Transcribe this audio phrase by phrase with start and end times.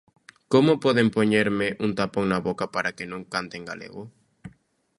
[0.53, 4.03] Como poden poñerme un tapón na boca para que non cante en galego?